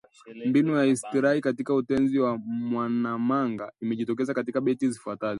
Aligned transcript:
Mbinu 0.45 0.77
ya 0.77 0.85
istiari 0.85 1.41
katika 1.41 1.75
Utenzi 1.75 2.19
wa 2.19 2.37
Mwanamanga 2.37 3.71
imejitokeza 3.81 4.33
katika 4.33 4.61
beti 4.61 4.89
zifuatazo 4.91 5.29